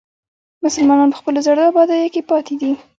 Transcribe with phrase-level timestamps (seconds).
[0.65, 2.71] مسلمانان په خپلو زړو ابادیو کې پاتې دي.